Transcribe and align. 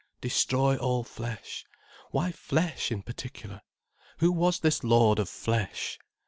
"Destroy 0.19 0.77
all 0.77 1.03
flesh," 1.03 1.63
why 2.09 2.31
"flesh" 2.31 2.91
in 2.91 3.03
particular? 3.03 3.61
Who 4.17 4.31
was 4.31 4.59
this 4.61 4.83
lord 4.83 5.19
of 5.19 5.29
flesh? 5.29 5.99